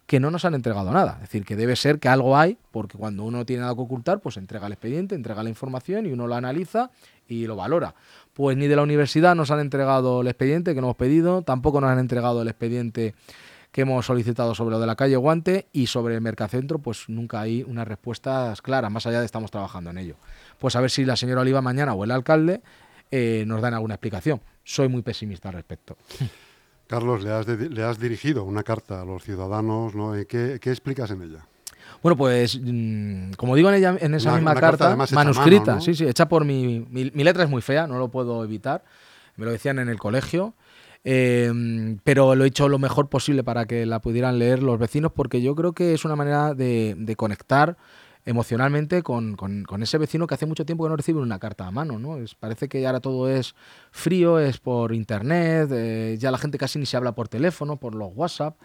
que 0.07 0.19
no 0.19 0.33
nos 0.33 0.45
han 0.45 0.55
entregado 0.55 0.91
nada. 0.91 1.12
Es 1.17 1.29
decir, 1.29 1.45
que 1.45 1.55
debe 1.55 1.77
ser 1.77 2.01
que 2.01 2.09
algo 2.09 2.37
hay, 2.37 2.59
porque 2.73 2.99
cuando 2.99 3.23
uno 3.23 3.47
tiene 3.47 3.62
algo 3.62 3.77
que 3.77 3.83
ocultar, 3.93 4.19
pues 4.19 4.39
entrega 4.39 4.67
el 4.67 4.73
expediente, 4.73 5.14
entrega 5.14 5.45
la 5.45 5.50
información 5.50 6.05
y 6.05 6.12
uno 6.12 6.26
lo 6.26 6.35
analiza 6.35 6.90
y 7.29 7.47
lo 7.47 7.55
valora. 7.55 7.95
Pues 8.33 8.57
ni 8.57 8.67
de 8.67 8.75
la 8.75 8.83
universidad 8.83 9.37
nos 9.37 9.52
han 9.52 9.61
entregado 9.61 10.23
el 10.23 10.26
expediente 10.26 10.75
que 10.75 10.81
no 10.81 10.88
hemos 10.88 10.97
pedido, 10.97 11.43
tampoco 11.43 11.81
nos 11.81 11.90
han 11.90 12.00
entregado 12.00 12.43
el 12.43 12.49
expediente 12.49 13.14
que 13.73 13.83
hemos 13.83 14.07
solicitado 14.07 14.55
sobre 14.55 14.73
lo 14.73 14.81
de 14.81 14.87
la 14.87 14.97
calle 14.97 15.17
Guante 15.17 15.69
y 15.73 15.87
sobre 15.87 16.15
el 16.15 16.21
Mercacentro, 16.21 16.79
pues 16.79 17.09
nunca 17.09 17.41
hay 17.41 17.62
unas 17.62 17.87
respuestas 17.87 18.62
claras, 18.62 18.91
más 18.91 19.07
allá 19.07 19.21
de 19.21 19.27
estamos 19.27 19.50
trabajando 19.50 19.91
en 19.91 19.99
ello. 19.99 20.17
Pues 20.59 20.75
a 20.77 20.81
ver 20.81 20.91
si 20.91 21.05
la 21.05 21.17
señora 21.17 21.43
Oliva 21.43 21.62
mañana 21.62 21.95
o 21.95 22.05
el 22.05 22.11
alcalde 22.11 22.62
eh, 23.11 23.45
nos 23.47 23.61
dan 23.61 23.75
alguna 23.75 23.95
explicación. 23.95 24.41
Soy 24.65 24.89
muy 24.89 25.03
pesimista 25.03 25.49
al 25.49 25.55
respecto. 25.55 25.97
Carlos, 26.91 27.23
le 27.23 27.31
has, 27.31 27.47
le 27.47 27.85
has 27.85 28.00
dirigido 28.00 28.43
una 28.43 28.65
carta 28.65 29.03
a 29.03 29.05
los 29.05 29.23
ciudadanos, 29.23 29.95
¿no? 29.95 30.12
¿Qué, 30.29 30.59
explicas 30.65 31.12
en 31.12 31.23
ella? 31.23 31.47
Bueno, 32.03 32.17
pues 32.17 32.59
mm, 32.61 33.35
como 33.35 33.55
digo 33.55 33.69
en, 33.69 33.77
ella, 33.77 33.97
en 34.00 34.12
esa 34.15 34.35
misma 34.35 34.57
carta, 34.57 34.97
manuscrita, 34.97 35.81
sí, 35.81 35.95
sí, 35.95 36.05
hecha 36.09 36.29
por 36.29 36.45
mi, 36.45 36.85
mi, 36.91 37.05
letra 37.23 37.45
es 37.45 37.50
muy 37.50 37.62
fea, 37.62 37.87
no 37.87 37.99
lo 38.00 38.09
puedo 38.09 38.43
evitar, 38.43 38.83
me 39.37 39.45
lo 39.45 39.53
decían 39.53 39.79
en 39.79 39.89
el 39.89 40.00
colegio, 40.00 40.55
eh, 41.04 41.97
pero 42.04 42.35
lo 42.35 42.45
he 42.45 42.49
hecho 42.49 42.69
lo 42.69 42.78
mejor 42.78 43.09
posible 43.09 43.42
para 43.45 43.66
que 43.66 43.87
la 43.87 44.00
pudieran 44.00 44.38
leer 44.38 44.62
los 44.62 44.78
vecinos 44.78 45.12
porque 45.12 45.40
yo 45.40 45.54
creo 45.54 45.73
que 45.73 45.95
es 45.95 46.04
una 46.04 46.16
manera 46.16 46.54
de, 46.54 46.95
de 46.99 47.16
conectar 47.16 47.76
emocionalmente 48.26 49.02
con, 49.02 49.35
con, 49.37 49.83
ese 49.83 49.99
vecino 49.99 50.26
que 50.26 50.35
hace 50.35 50.47
mucho 50.47 50.66
tiempo 50.66 50.85
que 50.85 50.90
no 50.90 50.97
recibe 50.97 51.21
una 51.21 51.38
carta 51.38 51.66
a 51.66 51.71
mano. 51.71 51.99
¿no? 51.99 52.19
Es, 52.19 52.35
parece 52.35 52.69
que 52.69 52.87
ahora 52.87 53.00
todo 53.00 53.28
es 53.28 53.54
frío, 53.90 54.38
es 54.38 54.59
por 54.59 54.95
internet, 54.95 55.71
eh, 55.73 56.16
ya 56.19 56.30
la 56.30 56.38
gente 56.38 56.59
casi 56.59 56.78
ni 56.78 56.87
se 56.87 56.97
habla 56.97 57.12
por 57.12 57.28
teléfono, 57.28 57.78
por 57.78 57.95
los 57.95 58.11
WhatsApp. 58.14 58.57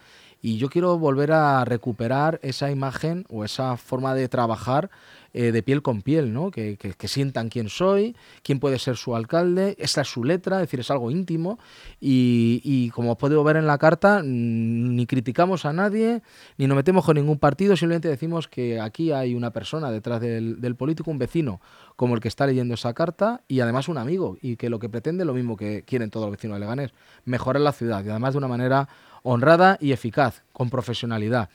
Y 0.46 0.58
yo 0.58 0.68
quiero 0.68 0.96
volver 0.96 1.32
a 1.32 1.64
recuperar 1.64 2.38
esa 2.40 2.70
imagen 2.70 3.24
o 3.28 3.44
esa 3.44 3.76
forma 3.76 4.14
de 4.14 4.28
trabajar 4.28 4.90
eh, 5.34 5.50
de 5.50 5.60
piel 5.64 5.82
con 5.82 6.02
piel, 6.02 6.32
¿no? 6.32 6.52
Que, 6.52 6.78
sientan 7.08 7.48
quién 7.48 7.68
soy, 7.68 8.14
quién 8.44 8.60
puede 8.60 8.78
ser 8.78 8.96
su 8.96 9.16
alcalde, 9.16 9.74
esa 9.80 10.02
es 10.02 10.08
su 10.08 10.22
letra, 10.22 10.58
es 10.58 10.68
decir, 10.68 10.78
es 10.78 10.90
algo 10.92 11.10
íntimo. 11.10 11.58
Y, 12.00 12.90
como 12.94 13.10
os 13.10 13.18
puedo 13.18 13.42
ver 13.42 13.56
en 13.56 13.66
la 13.66 13.76
carta, 13.76 14.22
ni 14.24 15.04
criticamos 15.06 15.64
a 15.64 15.72
nadie, 15.72 16.22
ni 16.58 16.68
nos 16.68 16.76
metemos 16.76 17.04
con 17.04 17.16
ningún 17.16 17.40
partido, 17.40 17.76
simplemente 17.76 18.06
decimos 18.06 18.46
que 18.46 18.80
aquí 18.80 19.10
hay 19.10 19.34
una 19.34 19.50
persona 19.50 19.90
detrás 19.90 20.20
del, 20.20 20.60
del 20.60 20.76
político, 20.76 21.10
un 21.10 21.18
vecino, 21.18 21.60
como 21.96 22.14
el 22.14 22.20
que 22.20 22.28
está 22.28 22.46
leyendo 22.46 22.74
esa 22.74 22.94
carta, 22.94 23.42
y 23.48 23.58
además 23.58 23.88
un 23.88 23.98
amigo, 23.98 24.38
y 24.40 24.54
que 24.54 24.70
lo 24.70 24.78
que 24.78 24.88
pretende 24.88 25.24
es 25.24 25.26
lo 25.26 25.34
mismo 25.34 25.56
que 25.56 25.82
quieren 25.82 26.08
todos 26.08 26.26
los 26.26 26.36
vecinos 26.36 26.54
de 26.54 26.60
Leganés, 26.60 26.92
mejorar 27.24 27.60
la 27.62 27.72
ciudad, 27.72 28.04
y 28.04 28.10
además 28.10 28.32
de 28.34 28.38
una 28.38 28.48
manera 28.48 28.88
honrada 29.26 29.76
y 29.80 29.92
eficaz, 29.92 30.42
con 30.52 30.70
profesionalidad. 30.70 31.48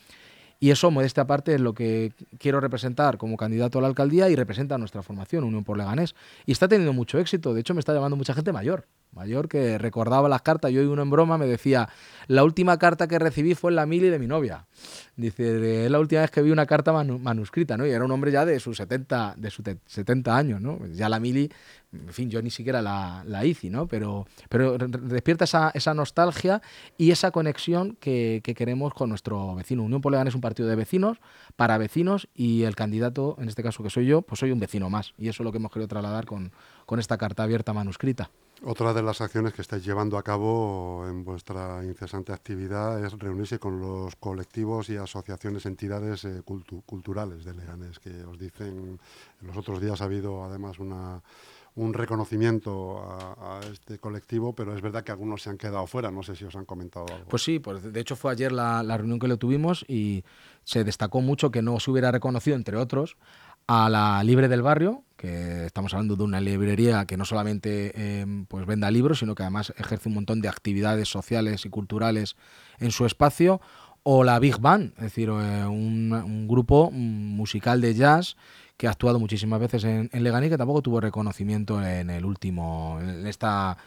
Y 0.59 0.69
eso, 0.69 0.91
modesta 0.91 1.21
aparte, 1.21 1.55
es 1.55 1.61
lo 1.61 1.73
que 1.73 2.13
quiero 2.37 2.59
representar 2.59 3.17
como 3.17 3.35
candidato 3.35 3.79
a 3.79 3.81
la 3.81 3.87
alcaldía 3.87 4.29
y 4.29 4.35
representa 4.35 4.77
nuestra 4.77 5.01
formación, 5.01 5.43
Unión 5.43 5.63
por 5.63 5.77
Leganés. 5.77 6.13
Y 6.45 6.51
está 6.51 6.67
teniendo 6.67 6.93
mucho 6.93 7.17
éxito. 7.17 7.53
De 7.53 7.61
hecho, 7.61 7.73
me 7.73 7.79
está 7.79 7.93
llamando 7.93 8.15
mucha 8.15 8.35
gente 8.35 8.51
mayor. 8.51 8.85
Mayor 9.13 9.49
que 9.49 9.77
recordaba 9.77 10.29
las 10.29 10.41
cartas. 10.41 10.71
Yo 10.71 10.81
y 10.81 10.85
uno 10.85 11.01
en 11.01 11.09
broma 11.09 11.37
me 11.37 11.45
decía, 11.45 11.89
la 12.27 12.45
última 12.45 12.79
carta 12.79 13.07
que 13.07 13.19
recibí 13.19 13.55
fue 13.55 13.71
en 13.71 13.75
la 13.75 13.85
mili 13.85 14.09
de 14.09 14.19
mi 14.19 14.27
novia. 14.27 14.67
Dice, 15.17 15.85
es 15.85 15.91
la 15.91 15.99
última 15.99 16.21
vez 16.21 16.31
que 16.31 16.41
vi 16.41 16.49
una 16.51 16.65
carta 16.65 16.93
manuscrita, 16.93 17.75
¿no? 17.75 17.85
Y 17.85 17.91
era 17.91 18.05
un 18.05 18.11
hombre 18.11 18.31
ya 18.31 18.45
de 18.45 18.59
sus 18.61 18.77
70, 18.77 19.35
de 19.37 19.49
sus 19.49 19.65
70 19.85 20.37
años, 20.37 20.61
¿no? 20.61 20.79
Ya 20.87 21.09
la 21.09 21.19
mili, 21.19 21.51
en 21.91 22.13
fin, 22.13 22.29
yo 22.29 22.41
ni 22.41 22.49
siquiera 22.49 22.81
la, 22.81 23.23
la 23.27 23.43
hice, 23.43 23.69
¿no? 23.69 23.85
Pero, 23.85 24.25
pero 24.47 24.77
despierta 24.77 25.43
esa, 25.43 25.71
esa 25.73 25.93
nostalgia 25.93 26.61
y 26.97 27.11
esa 27.11 27.31
conexión 27.31 27.97
que, 27.99 28.39
que, 28.43 28.55
queremos 28.55 28.93
con 28.93 29.09
nuestro 29.09 29.55
vecino. 29.55 29.83
Unión 29.83 29.99
Polegan 29.99 30.27
es 30.27 30.35
un 30.35 30.41
partido 30.41 30.69
de 30.69 30.75
vecinos, 30.77 31.17
para 31.57 31.77
vecinos, 31.77 32.29
y 32.33 32.63
el 32.63 32.75
candidato, 32.75 33.35
en 33.39 33.49
este 33.49 33.61
caso 33.61 33.83
que 33.83 33.89
soy 33.89 34.05
yo, 34.05 34.21
pues 34.21 34.39
soy 34.39 34.51
un 34.51 34.59
vecino 34.59 34.89
más. 34.89 35.13
Y 35.17 35.27
eso 35.27 35.43
es 35.43 35.45
lo 35.45 35.51
que 35.51 35.57
hemos 35.57 35.71
querido 35.71 35.89
trasladar 35.89 36.25
con, 36.25 36.53
con 36.85 36.99
esta 36.99 37.17
carta 37.17 37.43
abierta 37.43 37.73
manuscrita. 37.73 38.31
Otra 38.63 38.93
de 38.93 39.01
las 39.01 39.21
acciones 39.21 39.53
que 39.53 39.63
estáis 39.63 39.83
llevando 39.83 40.19
a 40.19 40.23
cabo 40.23 41.05
en 41.07 41.23
vuestra 41.23 41.83
incesante 41.83 42.31
actividad 42.31 43.03
es 43.03 43.17
reunirse 43.17 43.57
con 43.57 43.81
los 43.81 44.15
colectivos 44.17 44.89
y 44.89 44.97
asociaciones, 44.97 45.65
entidades 45.65 46.25
eh, 46.25 46.43
culturales 46.85 47.43
de 47.43 47.55
Leganés, 47.55 47.97
que 47.97 48.23
os 48.23 48.37
dicen, 48.37 48.99
en 49.41 49.47
los 49.47 49.57
otros 49.57 49.81
días 49.81 49.99
ha 50.01 50.03
habido 50.03 50.43
además 50.43 50.77
una, 50.77 51.23
un 51.73 51.91
reconocimiento 51.95 53.01
a, 53.01 53.61
este 53.71 53.97
colectivo, 53.97 54.53
pero 54.53 54.75
es 54.75 54.81
verdad 54.81 55.03
que 55.03 55.11
algunos 55.11 55.41
se 55.41 55.49
han 55.49 55.57
quedado 55.57 55.87
fuera, 55.87 56.11
no 56.11 56.21
sé 56.21 56.35
si 56.35 56.45
os 56.45 56.55
han 56.55 56.65
comentado 56.65 57.07
algo. 57.11 57.29
Pues 57.29 57.41
sí, 57.41 57.57
pues 57.57 57.91
de 57.91 57.99
hecho 57.99 58.15
fue 58.15 58.31
ayer 58.31 58.51
la, 58.51 58.83
la 58.83 58.95
reunión 58.95 59.17
que 59.17 59.27
lo 59.27 59.37
tuvimos 59.37 59.83
y 59.87 60.23
se 60.65 60.83
destacó 60.83 61.21
mucho 61.21 61.49
que 61.49 61.63
no 61.63 61.79
se 61.79 61.89
hubiera 61.89 62.11
reconocido, 62.11 62.55
entre 62.55 62.77
otros, 62.77 63.17
a 63.67 63.89
la 63.89 64.23
Libre 64.23 64.47
del 64.49 64.61
Barrio, 64.61 65.03
que 65.21 65.67
estamos 65.67 65.93
hablando 65.93 66.15
de 66.15 66.23
una 66.23 66.41
librería 66.41 67.05
que 67.05 67.15
no 67.15 67.25
solamente 67.25 68.21
em, 68.21 68.47
pues 68.47 68.65
venda 68.65 68.89
libros, 68.89 69.19
sino 69.19 69.35
que 69.35 69.43
además 69.43 69.71
ejerce 69.77 70.09
un 70.09 70.15
montón 70.15 70.41
de 70.41 70.49
actividades 70.49 71.09
sociales 71.09 71.63
y 71.63 71.69
culturales 71.69 72.35
en 72.79 72.89
su 72.89 73.05
espacio, 73.05 73.61
o 74.01 74.23
la 74.23 74.39
Big 74.39 74.57
Band, 74.59 74.93
es 74.97 75.03
decir, 75.03 75.29
eh, 75.29 75.65
un, 75.67 76.47
grupo 76.47 76.89
musical 76.89 77.81
de 77.81 77.93
jazz 77.93 78.35
que 78.77 78.87
ha 78.87 78.89
actuado 78.89 79.19
muchísimas 79.19 79.59
veces 79.59 79.83
en, 79.83 80.09
en 80.11 80.23
Leganí, 80.23 80.49
que 80.49 80.57
tampoco 80.57 80.81
tuvo 80.81 80.99
reconocimiento 80.99 81.85
en 81.85 82.09
el 82.09 82.25
último, 82.25 82.97
en 82.99 83.27
esta 83.27 83.77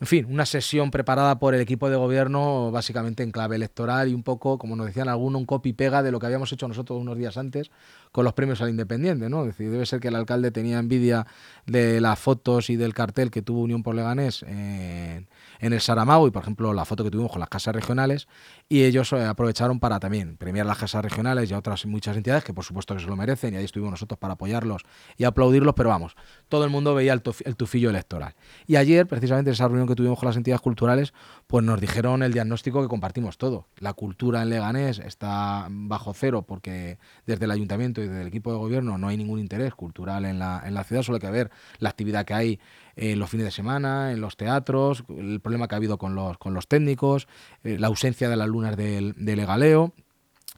en 0.00 0.06
fin, 0.06 0.26
una 0.30 0.46
sesión 0.46 0.90
preparada 0.90 1.38
por 1.38 1.54
el 1.54 1.60
equipo 1.60 1.90
de 1.90 1.96
gobierno 1.96 2.70
básicamente 2.70 3.24
en 3.24 3.32
clave 3.32 3.56
electoral 3.56 4.08
y 4.08 4.14
un 4.14 4.22
poco, 4.22 4.56
como 4.56 4.76
nos 4.76 4.86
decían 4.86 5.08
algunos, 5.08 5.40
un 5.40 5.46
copy-pega 5.46 6.02
de 6.02 6.12
lo 6.12 6.20
que 6.20 6.26
habíamos 6.26 6.52
hecho 6.52 6.68
nosotros 6.68 7.00
unos 7.00 7.18
días 7.18 7.36
antes 7.36 7.70
con 8.12 8.24
los 8.24 8.32
premios 8.32 8.60
al 8.62 8.70
Independiente, 8.70 9.28
¿no? 9.28 9.42
Es 9.42 9.48
decir, 9.48 9.70
debe 9.70 9.86
ser 9.86 9.98
que 9.98 10.08
el 10.08 10.14
alcalde 10.14 10.50
tenía 10.52 10.78
envidia 10.78 11.26
de 11.66 12.00
las 12.00 12.18
fotos 12.18 12.70
y 12.70 12.76
del 12.76 12.94
cartel 12.94 13.30
que 13.30 13.42
tuvo 13.42 13.62
Unión 13.62 13.82
por 13.82 13.96
Leganés 13.96 14.44
en, 14.44 15.26
en 15.60 15.72
el 15.72 15.80
Saramago 15.80 16.26
y, 16.28 16.30
por 16.30 16.42
ejemplo, 16.42 16.72
la 16.72 16.84
foto 16.84 17.04
que 17.04 17.10
tuvimos 17.10 17.30
con 17.32 17.40
las 17.40 17.48
casas 17.48 17.74
regionales 17.74 18.28
y 18.68 18.84
ellos 18.84 19.12
eh, 19.12 19.24
aprovecharon 19.24 19.80
para 19.80 20.00
también 20.00 20.36
premiar 20.36 20.66
las 20.66 20.78
casas 20.78 21.02
regionales 21.02 21.50
y 21.50 21.54
a 21.54 21.58
otras 21.58 21.86
muchas 21.86 22.16
entidades 22.16 22.44
que, 22.44 22.52
por 22.52 22.64
supuesto, 22.64 22.94
que 22.94 23.00
se 23.00 23.06
lo 23.06 23.16
merecen 23.16 23.54
y 23.54 23.56
ahí 23.56 23.64
estuvimos 23.64 23.92
nosotros 23.92 24.18
para 24.18 24.34
apoyarlos 24.34 24.82
y 25.16 25.24
aplaudirlos, 25.24 25.74
pero 25.74 25.88
vamos, 25.88 26.16
todo 26.48 26.64
el 26.64 26.70
mundo 26.70 26.94
veía 26.94 27.12
el, 27.12 27.22
el 27.44 27.56
tufillo 27.56 27.90
electoral. 27.90 28.34
Y 28.66 28.76
ayer, 28.76 29.06
precisamente, 29.06 29.50
en 29.50 29.54
esa 29.54 29.66
reunión 29.66 29.88
que 29.88 29.94
tuvimos 29.94 30.18
con 30.18 30.26
las 30.26 30.36
entidades 30.36 30.60
culturales, 30.60 31.12
pues 31.46 31.64
nos 31.64 31.80
dijeron 31.80 32.22
el 32.22 32.32
diagnóstico 32.32 32.82
que 32.82 32.88
compartimos 32.88 33.38
todo. 33.38 33.66
La 33.78 33.92
cultura 33.92 34.42
en 34.42 34.50
Leganés 34.50 34.98
está 34.98 35.66
bajo 35.70 36.12
cero 36.14 36.42
porque 36.42 36.98
desde 37.26 37.44
el 37.44 37.50
ayuntamiento 37.50 38.02
y 38.02 38.08
desde 38.08 38.22
el 38.22 38.28
equipo 38.28 38.52
de 38.52 38.58
gobierno 38.58 38.98
no 38.98 39.08
hay 39.08 39.16
ningún 39.16 39.38
interés 39.38 39.74
cultural 39.74 40.24
en 40.24 40.38
la, 40.38 40.62
en 40.64 40.74
la 40.74 40.84
ciudad, 40.84 41.02
solo 41.02 41.16
hay 41.16 41.20
que 41.20 41.30
ver 41.30 41.50
la 41.78 41.88
actividad 41.88 42.24
que 42.24 42.34
hay 42.34 42.60
en 42.98 43.18
los 43.20 43.30
fines 43.30 43.46
de 43.46 43.52
semana, 43.52 44.12
en 44.12 44.20
los 44.20 44.36
teatros, 44.36 45.04
el 45.08 45.40
problema 45.40 45.68
que 45.68 45.76
ha 45.76 45.78
habido 45.78 45.98
con 45.98 46.16
los, 46.16 46.36
con 46.36 46.52
los 46.52 46.66
técnicos, 46.66 47.28
eh, 47.62 47.78
la 47.78 47.86
ausencia 47.86 48.28
de 48.28 48.36
las 48.36 48.48
lunas 48.48 48.76
del, 48.76 49.14
del 49.16 49.38
legaleo. 49.38 49.92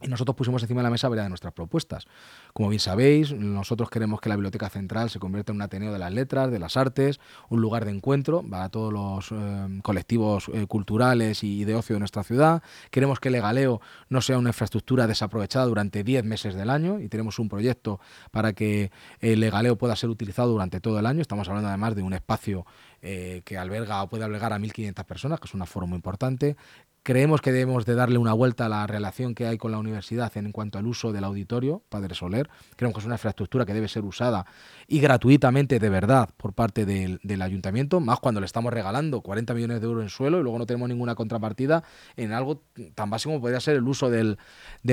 Y 0.01 0.07
nosotros 0.07 0.35
pusimos 0.35 0.61
encima 0.63 0.81
de 0.81 0.83
la 0.83 0.89
mesa 0.89 1.09
varias 1.09 1.25
de 1.25 1.29
nuestras 1.29 1.53
propuestas. 1.53 2.07
Como 2.53 2.69
bien 2.69 2.79
sabéis, 2.79 3.33
nosotros 3.33 3.89
queremos 3.89 4.19
que 4.19 4.29
la 4.29 4.35
Biblioteca 4.35 4.69
Central 4.69 5.09
se 5.09 5.19
convierta 5.19 5.51
en 5.51 5.57
un 5.57 5.61
ateneo 5.61 5.93
de 5.93 5.99
las 5.99 6.11
letras, 6.11 6.51
de 6.51 6.59
las 6.59 6.75
artes, 6.75 7.19
un 7.49 7.61
lugar 7.61 7.85
de 7.85 7.91
encuentro 7.91 8.43
para 8.49 8.69
todos 8.69 8.91
los 8.91 9.31
eh, 9.31 9.79
colectivos 9.83 10.49
eh, 10.53 10.65
culturales 10.67 11.43
y 11.43 11.65
de 11.65 11.75
ocio 11.75 11.95
de 11.95 11.99
nuestra 11.99 12.23
ciudad. 12.23 12.63
Queremos 12.89 13.19
que 13.19 13.29
el 13.29 13.33
Legaleo 13.33 13.79
no 14.09 14.21
sea 14.21 14.37
una 14.37 14.49
infraestructura 14.49 15.07
desaprovechada 15.07 15.65
durante 15.65 16.03
10 16.03 16.23
meses 16.23 16.55
del 16.55 16.69
año 16.69 16.99
y 16.99 17.07
tenemos 17.07 17.37
un 17.39 17.49
proyecto 17.49 17.99
para 18.31 18.53
que 18.53 18.91
el 19.19 19.39
Legaleo 19.39 19.77
pueda 19.77 19.95
ser 19.95 20.09
utilizado 20.09 20.51
durante 20.51 20.79
todo 20.79 20.99
el 20.99 21.05
año. 21.05 21.21
Estamos 21.21 21.47
hablando 21.47 21.69
además 21.69 21.95
de 21.95 22.03
un 22.03 22.13
espacio 22.13 22.65
eh, 23.03 23.41
que 23.45 23.57
alberga 23.57 24.03
o 24.03 24.09
puede 24.09 24.23
albergar 24.23 24.53
a 24.53 24.59
1.500 24.59 25.03
personas, 25.05 25.39
que 25.39 25.47
es 25.47 25.53
un 25.53 25.61
aforo 25.61 25.87
muy 25.87 25.95
importante. 25.95 26.55
Creemos 27.03 27.41
que 27.41 27.51
debemos 27.51 27.87
de 27.87 27.95
darle 27.95 28.19
una 28.19 28.33
vuelta 28.33 28.67
a 28.67 28.69
la 28.69 28.85
relación 28.85 29.33
que 29.33 29.47
hay 29.47 29.57
con 29.57 29.71
la 29.71 29.79
universidad 29.79 30.31
en 30.37 30.51
cuanto 30.51 30.77
al 30.77 30.85
uso 30.85 31.11
del 31.11 31.23
auditorio, 31.23 31.81
Padre 31.89 32.13
Soler. 32.13 32.47
Creemos 32.75 32.93
que 32.93 32.99
es 32.99 33.05
una 33.07 33.15
infraestructura 33.15 33.65
que 33.65 33.73
debe 33.73 33.87
ser 33.87 34.05
usada 34.05 34.45
y 34.87 34.99
gratuitamente 34.99 35.79
de 35.79 35.89
verdad 35.89 36.29
por 36.37 36.53
parte 36.53 36.85
del, 36.85 37.41
ayuntamiento, 37.41 37.99
más 38.01 38.19
cuando 38.19 38.39
le 38.39 38.45
estamos 38.45 38.71
regalando 38.71 39.21
40 39.21 39.55
millones 39.55 39.81
de 39.81 39.87
euros 39.87 40.03
en 40.03 40.09
suelo 40.09 40.39
y 40.39 40.43
luego 40.43 40.59
no 40.59 40.67
tenemos 40.67 40.89
ninguna 40.89 41.15
contrapartida 41.15 41.83
en 42.17 42.33
algo 42.33 42.61
tan 42.93 43.09
básico 43.09 43.31
como 43.31 43.41
podría 43.41 43.59
ser 43.59 43.77
el 43.77 43.87
uso 43.87 44.11
del, 44.11 44.37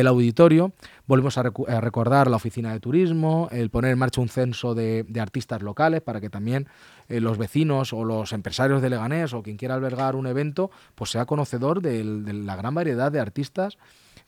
auditorio. 0.06 0.72
Volvemos 1.06 1.36
a, 1.36 1.42
recordar 1.42 2.30
la 2.30 2.36
oficina 2.36 2.72
de 2.72 2.80
turismo, 2.80 3.50
el 3.52 3.68
poner 3.68 3.90
en 3.90 3.98
marcha 3.98 4.22
un 4.22 4.30
censo 4.30 4.74
de, 4.74 5.04
artistas 5.20 5.60
locales 5.60 6.00
para 6.00 6.22
que 6.22 6.30
también 6.30 6.68
eh, 7.08 7.20
los 7.20 7.38
vecinos 7.38 7.92
o 7.92 8.04
los 8.04 8.32
empresarios 8.32 8.82
de 8.82 8.90
Leganés 8.90 9.32
o 9.32 9.42
quien 9.42 9.56
quiera 9.56 9.74
albergar 9.74 10.16
un 10.16 10.26
evento, 10.26 10.70
pues 10.94 11.10
sea 11.10 11.26
conocedor 11.26 11.80
de 11.80 12.04
la 12.04 12.56
gran 12.56 12.74
variedad 12.74 13.10
de 13.10 13.20
artistas 13.20 13.78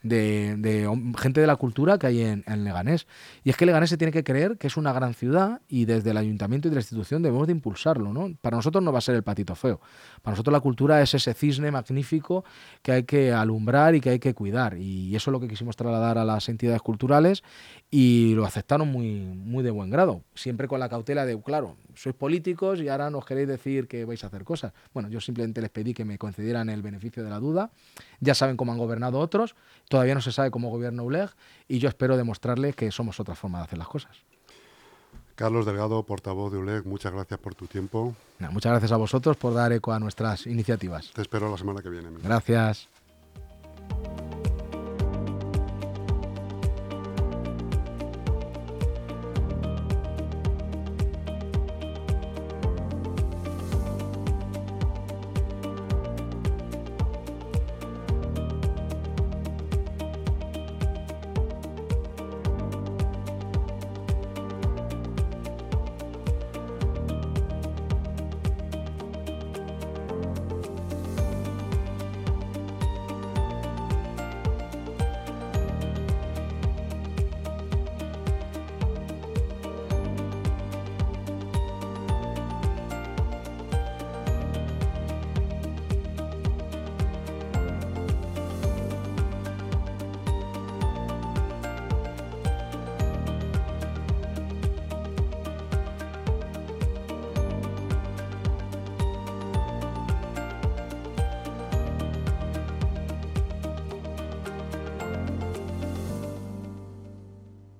de, 0.03 0.89
gente 1.19 1.41
de 1.41 1.47
la 1.47 1.57
cultura 1.57 1.99
que 1.99 2.07
hay 2.07 2.23
en, 2.23 2.65
Leganés. 2.65 3.07
Y 3.45 3.51
es 3.51 3.57
que 3.57 3.67
Leganés 3.67 3.91
se 3.91 3.97
tiene 3.97 4.13
que 4.13 4.25
creer 4.25 4.59
que 4.59 4.67
es 4.67 4.77
una 4.77 4.93
gran 4.93 5.15
ciudad 5.15 5.61
y 5.69 5.85
desde 5.85 6.11
el 6.11 6.17
ayuntamiento 6.17 6.69
y 6.69 6.71
de 6.71 6.77
la 6.77 6.81
institución 6.81 7.23
debemos 7.23 7.47
de 7.47 7.53
impulsarlo. 7.53 8.13
¿no? 8.13 8.35
Para 8.41 8.57
nosotros 8.57 8.83
no 8.83 8.93
va 8.93 8.99
a 8.99 9.03
ser 9.03 9.15
el 9.15 9.23
patito 9.23 9.55
feo. 9.55 9.81
Para 10.23 10.33
nosotros 10.33 10.53
la 10.53 10.61
cultura 10.61 11.01
es 11.03 11.15
ese 11.15 11.35
cisne 11.35 11.71
magnífico 11.71 12.45
que 12.83 12.93
hay 12.93 13.03
que 13.05 13.33
alumbrar 13.33 13.95
y 13.95 14.01
que 14.01 14.11
hay 14.11 14.19
que 14.19 14.35
cuidar. 14.35 14.77
Y 14.79 15.15
eso 15.15 15.31
es 15.31 15.33
lo 15.33 15.41
que 15.41 15.49
quisimos 15.49 15.77
trasladar 15.77 16.19
a 16.19 16.25
las 16.25 16.49
entidades 16.49 16.83
culturales 16.83 17.43
y 17.91 18.35
lo 18.35 18.45
aceptaron 18.45 18.89
muy, 18.89 19.21
muy 19.21 19.63
de 19.63 19.71
buen 19.71 19.91
grado. 19.91 20.23
Siempre 20.35 20.69
con 20.69 20.81
la 20.81 20.89
cautela 20.89 21.27
de, 21.27 21.41
claro, 21.43 21.77
sois 21.95 22.15
políticos 22.15 22.81
y 22.81 22.89
ahora 22.89 23.11
nos 23.11 23.25
queréis 23.25 23.49
decir 23.49 23.89
que 23.89 24.05
vais 24.05 24.23
a 24.25 24.29
hacer 24.29 24.45
cosas. 24.45 24.73
Bueno, 24.95 25.09
yo 25.09 25.21
simplemente 25.21 25.61
les 25.61 25.71
pedí 25.71 25.95
que 25.95 26.05
me 26.05 26.19
concedieran 26.19 26.69
el 26.71 26.83
beneficio 26.83 27.23
de 27.25 27.31
la 27.31 27.39
duda. 27.39 27.71
Ya 28.21 28.35
saben 28.35 28.57
cómo 28.57 28.73
han 28.73 28.79
gobernado 28.79 29.19
otros, 29.19 29.55
todavía 29.91 30.15
no 30.15 30.23
se 30.23 30.31
sabe 30.31 30.53
cómo 30.53 30.71
gobierna 30.71 31.03
ULEG 31.03 31.31
y 31.67 31.81
yo 31.81 31.89
espero 31.89 32.17
demostrarles 32.17 32.77
que 32.77 32.93
somos 32.93 33.19
otra 33.19 33.35
forma 33.35 33.59
de 33.59 33.65
hacer 33.65 33.79
las 33.79 33.89
cosas. 33.89 34.17
Carlos 35.35 35.67
Delgado, 35.67 36.01
portavoz 36.05 36.53
de 36.53 36.59
ULEG, 36.59 36.87
muchas 36.87 37.13
gracias 37.13 37.41
por 37.41 37.57
tu 37.57 37.67
tiempo. 37.67 38.15
muchas 38.39 38.71
gracias 38.71 38.93
a 38.93 38.97
vosotros 38.97 39.37
por 39.37 39.53
dar 39.53 39.73
eco 39.73 39.93
a 39.93 39.99
nuestras 39.99 40.47
iniciativas. 40.47 41.11
Te 41.13 41.23
espero 41.23 41.51
la 41.51 41.59
semana 41.59 41.83
que 41.83 41.89
viene. 41.91 42.09
Gracias. 42.23 42.89